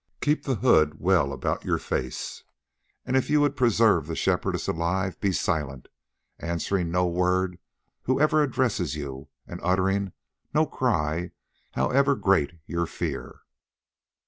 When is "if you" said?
3.15-3.39